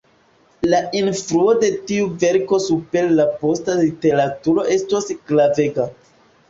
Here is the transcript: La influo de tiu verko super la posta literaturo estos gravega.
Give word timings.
La 0.69 0.79
influo 0.99 1.53
de 1.65 1.69
tiu 1.91 2.09
verko 2.25 2.61
super 2.65 3.13
la 3.21 3.29
posta 3.45 3.79
literaturo 3.85 4.69
estos 4.79 5.17
gravega. 5.33 5.89